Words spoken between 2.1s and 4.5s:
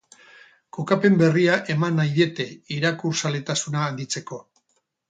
diete irakurzaletasuna handitzeko.